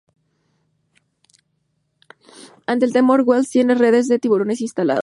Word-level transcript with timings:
Ante 2.65 2.85
el 2.87 2.91
temor, 2.91 3.21
Wells 3.23 3.51
tiene 3.51 3.75
redes 3.75 4.07
de 4.07 4.17
tiburones 4.17 4.61
instalados. 4.61 4.99